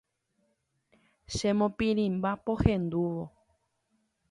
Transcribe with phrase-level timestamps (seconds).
[1.35, 3.23] Chemopirĩmba pohendúvo.